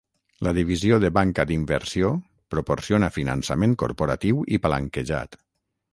[0.45, 2.09] La divisió de banca d'inversió
[2.55, 5.39] proporciona finançament corporatiu i palanquejat.